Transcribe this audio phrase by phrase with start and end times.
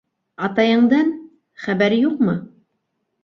[0.45, 1.11] Атайыңдан...
[1.65, 2.37] хәбәр юҡмы?